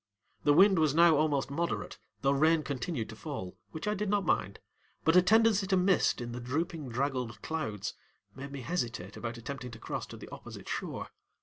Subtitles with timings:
[0.45, 4.25] The wind was now almost moderate, though rain continued to fall, which I did not
[4.25, 4.59] mind,
[5.05, 7.93] but a tendency to mist in the drooping draggled clouds
[8.35, 11.09] made me hesitate about attempting to cross to the opposite shore.